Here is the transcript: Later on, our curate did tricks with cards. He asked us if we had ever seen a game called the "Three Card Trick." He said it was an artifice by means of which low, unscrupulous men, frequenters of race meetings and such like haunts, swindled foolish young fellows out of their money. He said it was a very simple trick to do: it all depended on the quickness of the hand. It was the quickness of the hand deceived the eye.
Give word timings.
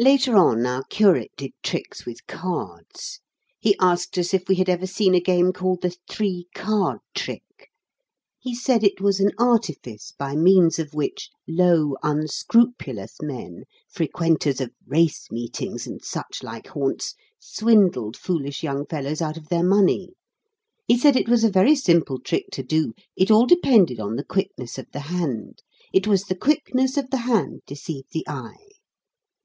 Later 0.00 0.34
on, 0.36 0.66
our 0.66 0.82
curate 0.82 1.30
did 1.36 1.52
tricks 1.62 2.04
with 2.04 2.26
cards. 2.26 3.20
He 3.60 3.76
asked 3.80 4.18
us 4.18 4.34
if 4.34 4.48
we 4.48 4.56
had 4.56 4.68
ever 4.68 4.88
seen 4.88 5.14
a 5.14 5.20
game 5.20 5.52
called 5.52 5.82
the 5.82 5.94
"Three 6.10 6.48
Card 6.52 6.98
Trick." 7.14 7.70
He 8.40 8.56
said 8.56 8.82
it 8.82 9.00
was 9.00 9.20
an 9.20 9.30
artifice 9.38 10.14
by 10.18 10.34
means 10.34 10.80
of 10.80 10.94
which 10.94 11.30
low, 11.46 11.94
unscrupulous 12.02 13.22
men, 13.22 13.62
frequenters 13.88 14.60
of 14.60 14.72
race 14.84 15.30
meetings 15.30 15.86
and 15.86 16.04
such 16.04 16.42
like 16.42 16.66
haunts, 16.66 17.14
swindled 17.38 18.16
foolish 18.16 18.64
young 18.64 18.84
fellows 18.84 19.22
out 19.22 19.36
of 19.36 19.48
their 19.48 19.62
money. 19.62 20.08
He 20.88 20.98
said 20.98 21.14
it 21.14 21.28
was 21.28 21.44
a 21.44 21.48
very 21.50 21.76
simple 21.76 22.18
trick 22.18 22.46
to 22.54 22.64
do: 22.64 22.94
it 23.16 23.30
all 23.30 23.46
depended 23.46 24.00
on 24.00 24.16
the 24.16 24.24
quickness 24.24 24.76
of 24.76 24.90
the 24.90 24.98
hand. 25.06 25.62
It 25.92 26.08
was 26.08 26.24
the 26.24 26.34
quickness 26.34 26.96
of 26.96 27.10
the 27.10 27.18
hand 27.18 27.60
deceived 27.68 28.08
the 28.10 28.26
eye. 28.26 28.56